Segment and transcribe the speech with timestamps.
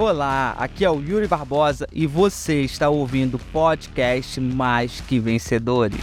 [0.00, 5.98] Olá, aqui é o Yuri Barbosa e você está ouvindo o podcast Mais Que Vencedores.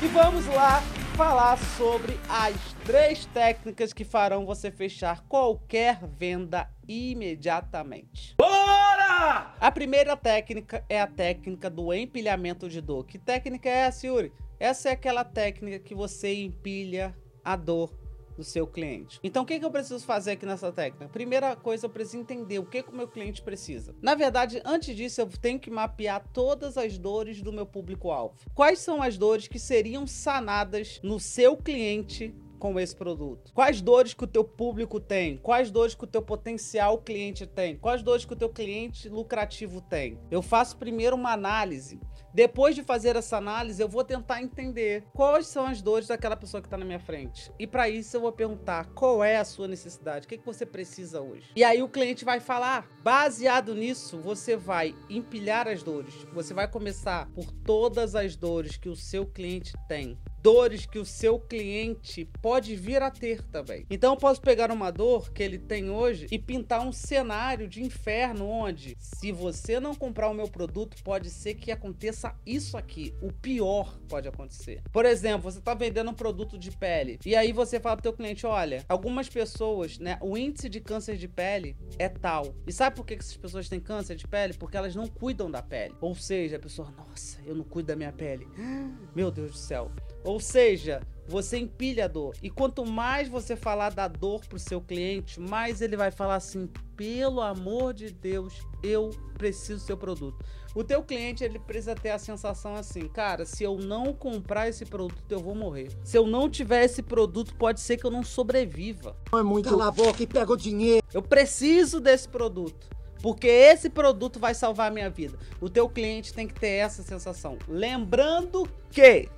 [0.00, 0.80] E vamos lá
[1.16, 2.54] falar sobre as
[2.84, 8.36] três técnicas que farão você fechar qualquer venda imediatamente.
[8.38, 9.56] Bora!
[9.58, 13.04] A primeira técnica é a técnica do empilhamento de dor.
[13.04, 14.32] Que técnica é essa, Yuri?
[14.58, 17.92] Essa é aquela técnica que você empilha a dor
[18.36, 19.18] do seu cliente.
[19.24, 21.08] Então, o que, eu preciso fazer aqui nessa técnica?
[21.08, 23.94] Primeira coisa, eu preciso entender o que, que o meu cliente precisa.
[24.02, 28.34] Na verdade, antes disso, eu tenho que mapear todas as dores do meu público-alvo.
[28.54, 32.34] Quais são as dores que seriam sanadas no seu cliente
[32.72, 33.52] com esse produto?
[33.54, 35.36] Quais dores que o teu público tem?
[35.38, 37.76] Quais dores que o teu potencial cliente tem?
[37.76, 40.18] Quais dores que o teu cliente lucrativo tem?
[40.30, 42.00] Eu faço primeiro uma análise
[42.36, 46.60] depois de fazer essa análise, eu vou tentar entender quais são as dores daquela pessoa
[46.60, 47.50] que está na minha frente.
[47.58, 50.66] E para isso eu vou perguntar qual é a sua necessidade, o que, que você
[50.66, 51.50] precisa hoje.
[51.56, 52.86] E aí o cliente vai falar.
[53.02, 56.12] Baseado nisso, você vai empilhar as dores.
[56.34, 61.04] Você vai começar por todas as dores que o seu cliente tem dores que o
[61.04, 63.84] seu cliente pode vir a ter também.
[63.90, 67.82] Então eu posso pegar uma dor que ele tem hoje e pintar um cenário de
[67.82, 73.12] inferno onde, se você não comprar o meu produto, pode ser que aconteça isso aqui.
[73.20, 74.82] O pior pode acontecer.
[74.92, 78.04] Por exemplo, você está vendendo um produto de pele e aí você fala para o
[78.04, 82.54] teu cliente, olha, algumas pessoas, né, o índice de câncer de pele é tal.
[82.64, 84.54] E sabe por que essas pessoas têm câncer de pele?
[84.54, 85.96] Porque elas não cuidam da pele.
[86.00, 88.46] Ou seja, a pessoa, nossa, eu não cuido da minha pele.
[89.12, 89.90] Meu Deus do céu.
[90.26, 92.34] Ou seja, você empilha a dor.
[92.42, 96.34] E quanto mais você falar da dor para o seu cliente, mais ele vai falar
[96.34, 100.44] assim: pelo amor de Deus, eu preciso do seu produto.
[100.74, 104.84] O teu cliente ele precisa ter a sensação assim, cara, se eu não comprar esse
[104.84, 105.88] produto, eu vou morrer.
[106.04, 109.16] Se eu não tiver esse produto, pode ser que eu não sobreviva.
[109.32, 111.06] Não é muito Cala a boca e pega o dinheiro.
[111.14, 112.94] Eu preciso desse produto.
[113.22, 115.38] Porque esse produto vai salvar a minha vida.
[115.60, 117.56] O teu cliente tem que ter essa sensação.
[117.66, 119.30] Lembrando que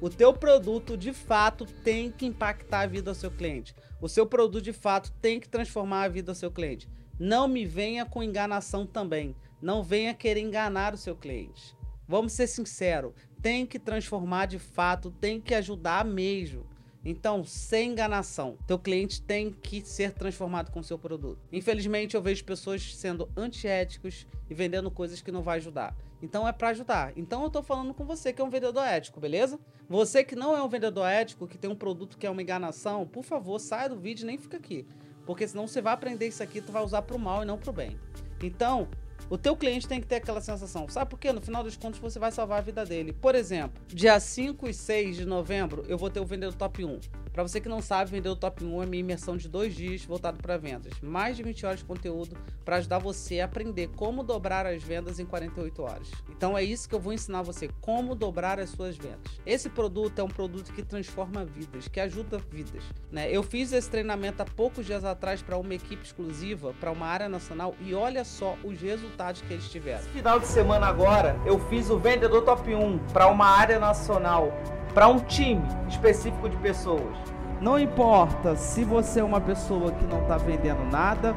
[0.00, 3.74] o teu produto de fato tem que impactar a vida do seu cliente.
[4.00, 6.88] O seu produto de fato tem que transformar a vida do seu cliente.
[7.18, 9.36] Não me venha com enganação também.
[9.60, 11.76] Não venha querer enganar o seu cliente.
[12.08, 13.12] Vamos ser sinceros,
[13.42, 16.66] tem que transformar de fato, tem que ajudar mesmo.
[17.04, 21.38] Então, sem enganação, teu cliente tem que ser transformado com o seu produto.
[21.52, 25.94] Infelizmente, eu vejo pessoas sendo antiéticos e vendendo coisas que não vai ajudar.
[26.22, 27.12] Então é para ajudar.
[27.16, 29.58] Então eu tô falando com você que é um vendedor ético, beleza?
[29.88, 33.06] Você que não é um vendedor ético, que tem um produto que é uma enganação,
[33.06, 34.86] por favor, saia do vídeo e nem fica aqui.
[35.24, 37.72] Porque senão você vai aprender isso aqui, tu vai usar pro mal e não pro
[37.72, 37.98] bem.
[38.42, 38.88] Então,
[39.28, 40.88] o teu cliente tem que ter aquela sensação.
[40.88, 41.32] Sabe por quê?
[41.32, 43.12] No final dos contos você vai salvar a vida dele.
[43.12, 46.98] Por exemplo, dia 5 e 6 de novembro eu vou ter o vendedor top 1.
[47.32, 50.04] Para você que não sabe, vender o Top 1 é minha imersão de dois dias
[50.04, 50.92] voltado para vendas.
[51.00, 55.20] Mais de 20 horas de conteúdo para ajudar você a aprender como dobrar as vendas
[55.20, 56.10] em 48 horas.
[56.28, 59.40] Então é isso que eu vou ensinar você, como dobrar as suas vendas.
[59.46, 62.82] Esse produto é um produto que transforma vidas, que ajuda vidas.
[63.12, 63.30] Né?
[63.30, 67.28] Eu fiz esse treinamento há poucos dias atrás para uma equipe exclusiva, para uma área
[67.28, 70.00] nacional, e olha só os resultados que eles tiveram.
[70.00, 74.52] Esse final de semana agora, eu fiz o Vendedor Top 1 para uma área nacional
[74.94, 77.16] para um time específico de pessoas.
[77.60, 81.34] Não importa se você é uma pessoa que não está vendendo nada,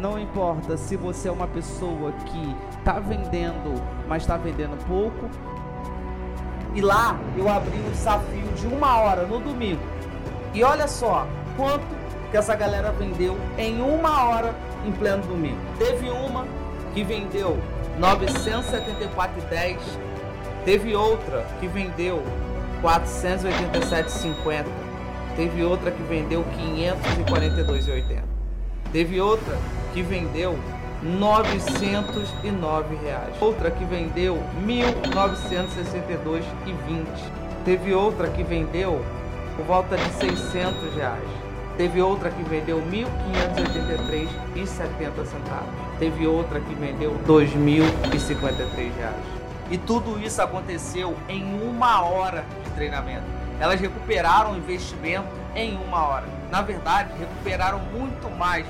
[0.00, 3.74] não importa se você é uma pessoa que está vendendo,
[4.08, 5.28] mas está vendendo pouco.
[6.74, 9.82] E lá eu abri um desafio de uma hora no domingo.
[10.52, 11.84] E olha só quanto
[12.30, 14.54] que essa galera vendeu em uma hora
[14.86, 15.60] em pleno domingo.
[15.78, 16.46] Teve uma
[16.94, 17.58] que vendeu
[17.98, 19.78] 974,10.
[20.64, 22.22] Teve outra que vendeu
[22.82, 24.66] 487,50.
[25.36, 28.22] Teve outra que vendeu 542,80.
[28.92, 29.58] Teve outra
[29.92, 30.56] que vendeu
[31.02, 33.34] 909 reais.
[33.40, 37.06] Outra que vendeu 1962,20.
[37.64, 39.00] Teve outra que vendeu
[39.56, 41.28] por volta de 600 reais.
[41.76, 45.68] Teve outra que vendeu 1.583,70 centavos.
[45.98, 49.35] Teve outra que vendeu 2.053 reais.
[49.70, 53.24] E tudo isso aconteceu em uma hora de treinamento.
[53.58, 56.26] Elas recuperaram o investimento em uma hora.
[56.50, 58.66] Na verdade, recuperaram muito mais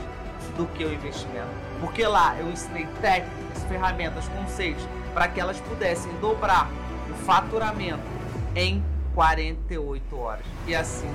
[0.57, 1.51] do que o investimento.
[1.81, 6.71] Porque lá eu ensinei técnicas, ferramentas, conceitos para que elas pudessem dobrar
[7.11, 8.03] o faturamento
[8.55, 8.83] em
[9.15, 10.47] 48 horas.
[10.67, 11.11] E assim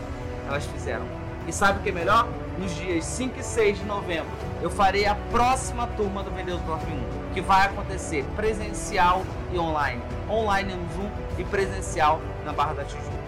[0.47, 1.05] elas fizeram.
[1.47, 2.27] E sabe o que é melhor?
[2.57, 4.29] Nos dias 5 e 6 de novembro,
[4.61, 10.01] eu farei a próxima turma do Vendedor Top 1 que vai acontecer presencial e online.
[10.29, 13.21] Online no Zoom e presencial na Barra da Tijuca.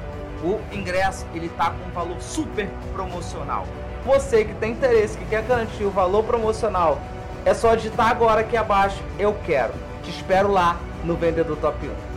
[0.43, 3.65] o ingresso ele tá com um valor super promocional.
[4.05, 6.99] Você que tem interesse, que quer garantir o valor promocional,
[7.45, 9.73] é só digitar agora aqui abaixo, eu quero.
[10.03, 12.12] Te espero lá no Vendedor Top 1.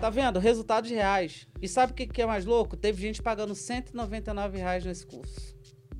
[0.00, 0.38] Tá vendo?
[0.38, 1.48] Resultados reais.
[1.60, 2.76] E sabe o que é mais louco?
[2.76, 5.57] Teve gente pagando 199 reais nesse curso.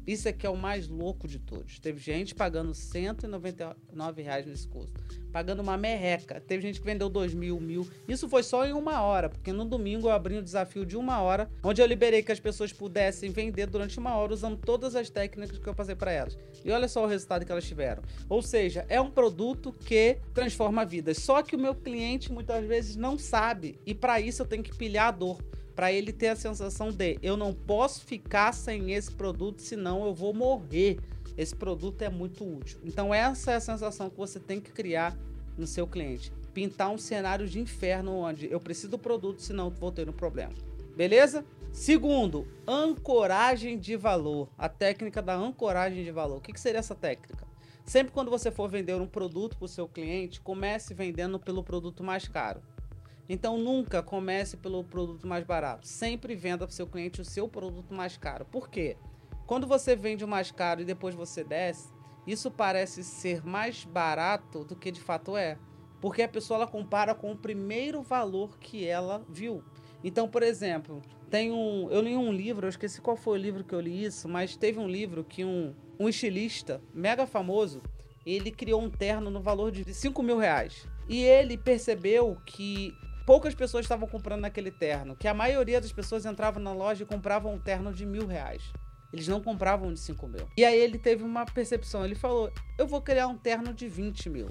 [0.08, 1.78] Isso aqui é o mais louco de todos.
[1.81, 4.90] Teve gente pagando 199 reais nesse curso.
[5.31, 6.40] Pagando uma merreca.
[6.40, 7.87] Teve gente que vendeu 2 mil, mil.
[8.08, 11.20] Isso foi só em uma hora, porque no domingo eu abri um desafio de uma
[11.20, 15.10] hora, onde eu liberei que as pessoas pudessem vender durante uma hora usando todas as
[15.10, 16.38] técnicas que eu passei para elas.
[16.64, 18.02] E olha só o resultado que elas tiveram.
[18.31, 21.19] Ou seja, é um produto que transforma vidas.
[21.19, 23.78] Só que o meu cliente muitas vezes não sabe.
[23.84, 25.38] E para isso eu tenho que pilhar a dor
[25.78, 30.12] para ele ter a sensação de eu não posso ficar sem esse produto, senão eu
[30.12, 30.98] vou morrer.
[31.36, 32.80] Esse produto é muito útil.
[32.82, 35.16] Então essa é a sensação que você tem que criar
[35.56, 36.32] no seu cliente.
[36.52, 40.52] Pintar um cenário de inferno onde eu preciso do produto, senão vou ter um problema.
[40.96, 41.44] Beleza?
[41.72, 44.48] Segundo, ancoragem de valor.
[44.58, 46.38] A técnica da ancoragem de valor.
[46.38, 47.46] O que, que seria essa técnica?
[47.84, 52.02] Sempre quando você for vender um produto para o seu cliente, comece vendendo pelo produto
[52.02, 52.60] mais caro.
[53.28, 55.86] Então nunca comece pelo produto mais barato.
[55.86, 58.44] Sempre venda para o seu cliente o seu produto mais caro.
[58.46, 58.96] Por quê?
[59.46, 61.88] Quando você vende o mais caro e depois você desce,
[62.26, 65.58] isso parece ser mais barato do que de fato é.
[66.00, 69.62] Porque a pessoa ela compara com o primeiro valor que ela viu.
[70.02, 71.90] Então, por exemplo, tem um.
[71.90, 74.56] Eu li um livro, eu esqueci qual foi o livro que eu li isso, mas
[74.56, 77.82] teve um livro que um, um estilista mega famoso
[78.25, 80.86] ele criou um terno no valor de 5 mil reais.
[81.08, 82.92] E ele percebeu que
[83.28, 87.06] poucas pessoas estavam comprando naquele terno, que a maioria das pessoas entravam na loja e
[87.06, 88.62] compravam um terno de mil reais.
[89.12, 90.48] Eles não compravam de 5 mil.
[90.56, 92.06] E aí ele teve uma percepção.
[92.06, 94.48] Ele falou: Eu vou criar um terno de 20 mil.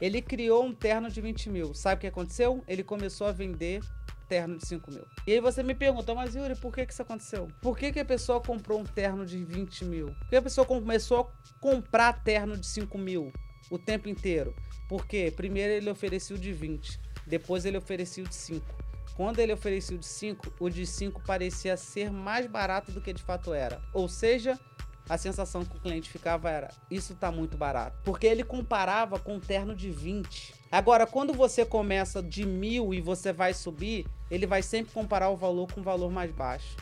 [0.00, 1.72] Ele criou um terno de 20 mil.
[1.72, 2.64] Sabe o que aconteceu?
[2.66, 3.80] Ele começou a vender
[4.28, 5.06] terno de 5 mil.
[5.24, 7.46] E aí você me pergunta, mas Yuri, por que, que isso aconteceu?
[7.62, 10.06] Por que, que a pessoa comprou um terno de 20 mil?
[10.06, 13.32] Por que a pessoa começou a comprar terno de 5 mil
[13.70, 14.52] o tempo inteiro?
[14.88, 17.05] Porque primeiro ele ofereceu de 20.
[17.26, 18.64] Depois ele oferecia o de 5.
[19.16, 23.12] Quando ele oferecia o de 5, o de 5 parecia ser mais barato do que
[23.12, 23.80] de fato era.
[23.94, 24.58] Ou seja,
[25.08, 27.98] a sensação que o cliente ficava era: isso está muito barato.
[28.04, 30.54] Porque ele comparava com um terno de 20.
[30.70, 35.36] Agora, quando você começa de mil e você vai subir, ele vai sempre comparar o
[35.36, 36.76] valor com o valor mais baixo.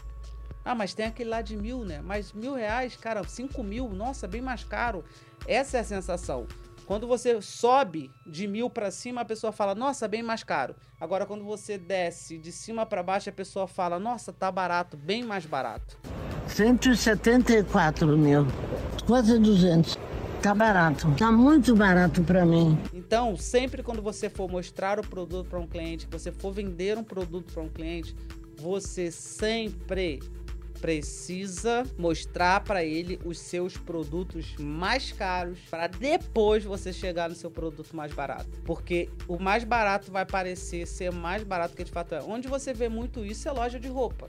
[0.64, 2.00] Ah, mas tem aquele lá de mil, né?
[2.02, 5.04] Mas mil reais, cara, cinco mil, nossa, bem mais caro.
[5.46, 6.46] Essa é a sensação.
[6.86, 10.74] Quando você sobe de mil para cima, a pessoa fala, nossa, bem mais caro.
[11.00, 15.22] Agora, quando você desce de cima para baixo, a pessoa fala, nossa, tá barato, bem
[15.22, 15.96] mais barato.
[16.48, 18.46] 174 mil,
[19.06, 19.98] quase 200.
[20.42, 22.78] Tá barato, tá muito barato para mim.
[22.92, 27.04] Então, sempre quando você for mostrar o produto para um cliente, você for vender um
[27.04, 28.14] produto para um cliente,
[28.58, 30.20] você sempre
[30.80, 37.50] precisa mostrar para ele os seus produtos mais caros para depois você chegar no seu
[37.50, 38.60] produto mais barato.
[38.64, 42.22] Porque o mais barato vai parecer ser mais barato que de fato é.
[42.22, 44.28] Onde você vê muito isso é loja de roupa.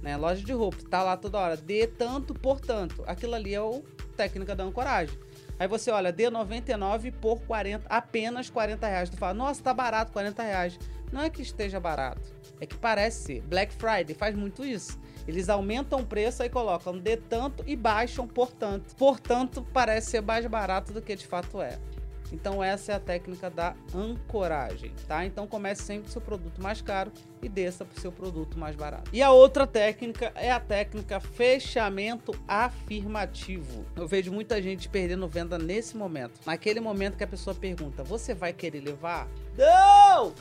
[0.00, 0.16] Né?
[0.16, 3.02] Loja de roupa, tá lá toda hora, dê tanto por tanto.
[3.06, 3.82] Aquilo ali é o
[4.16, 5.16] técnica da ancoragem.
[5.58, 9.10] Aí você olha, dê 99 por 40, apenas 40 reais.
[9.10, 10.78] Tu fala, nossa, tá barato, 40 reais.
[11.12, 13.40] Não é que esteja barato, é que parece.
[13.40, 14.98] Black Friday faz muito isso.
[15.26, 18.94] Eles aumentam o preço e colocam de tanto e baixam por tanto.
[18.96, 21.78] Portanto, parece ser mais barato do que de fato é.
[22.32, 25.24] Então essa é a técnica da ancoragem, tá?
[25.24, 28.74] Então comece sempre com seu produto mais caro e desça para o seu produto mais
[28.74, 29.10] barato.
[29.12, 33.84] E a outra técnica é a técnica fechamento afirmativo.
[33.94, 36.40] Eu vejo muita gente perdendo venda nesse momento.
[36.46, 40.32] Naquele momento que a pessoa pergunta: "Você vai querer levar?" Não!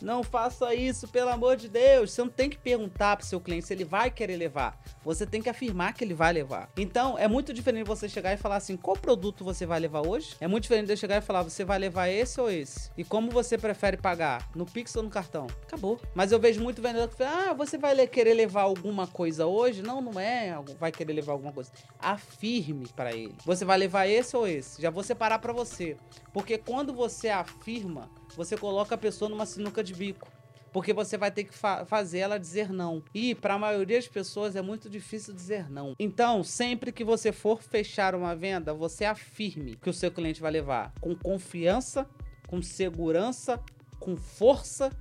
[0.00, 2.12] Não faça isso, pelo amor de Deus.
[2.12, 4.80] Você não tem que perguntar para seu cliente se ele vai querer levar.
[5.04, 6.68] Você tem que afirmar que ele vai levar.
[6.76, 10.36] Então, é muito diferente você chegar e falar assim: qual produto você vai levar hoje?
[10.40, 12.90] É muito diferente de eu chegar e falar: você vai levar esse ou esse?
[12.96, 14.48] E como você prefere pagar?
[14.54, 15.46] No Pix ou no cartão?
[15.62, 16.00] Acabou.
[16.14, 19.82] Mas eu vejo muito vendedor que fala: ah, você vai querer levar alguma coisa hoje?
[19.82, 20.58] Não, não é.
[20.78, 21.70] Vai querer levar alguma coisa.
[21.98, 24.80] Afirme para ele: você vai levar esse ou esse?
[24.80, 25.96] Já vou separar para você.
[26.32, 30.28] Porque quando você afirma, você coloca a pessoa numa sinuca de bico.
[30.72, 33.02] Porque você vai ter que fa fazer ela dizer não.
[33.12, 35.94] E para a maioria das pessoas é muito difícil dizer não.
[35.98, 40.52] Então, sempre que você for fechar uma venda, você afirme que o seu cliente vai
[40.52, 42.08] levar com confiança,
[42.46, 43.60] com segurança,
[43.98, 44.92] com força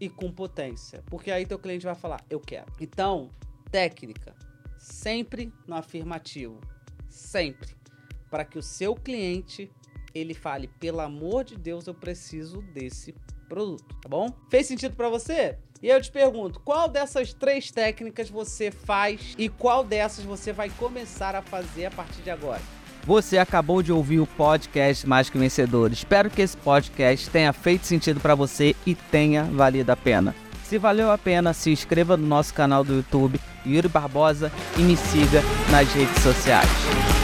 [0.00, 1.02] e com potência.
[1.06, 2.72] Porque aí teu cliente vai falar: "Eu quero".
[2.80, 3.30] Então,
[3.70, 4.32] técnica,
[4.78, 6.60] sempre no afirmativo,
[7.08, 7.74] sempre,
[8.30, 9.70] para que o seu cliente
[10.16, 13.14] ele fale: pelo amor de Deus, eu preciso desse
[13.48, 14.28] produto, tá bom?
[14.50, 15.56] Fez sentido para você?
[15.82, 20.70] E eu te pergunto, qual dessas três técnicas você faz e qual dessas você vai
[20.70, 22.62] começar a fazer a partir de agora?
[23.04, 25.92] Você acabou de ouvir o podcast Mais que Vencedor.
[25.92, 30.34] Espero que esse podcast tenha feito sentido para você e tenha valido a pena.
[30.64, 34.96] Se valeu a pena, se inscreva no nosso canal do YouTube, Yuri Barbosa, e me
[34.96, 37.15] siga nas redes sociais.